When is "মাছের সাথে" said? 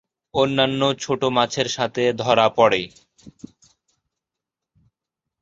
1.31-2.03